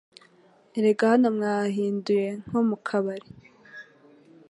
Erega 0.77 1.03
hano 1.11 1.27
mwahahinduye 1.37 2.27
nko 2.43 2.59
mu 2.67 2.77
kabari! 2.87 3.29